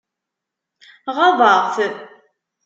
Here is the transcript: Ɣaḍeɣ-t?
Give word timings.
Ɣaḍeɣ-t? 1.15 1.77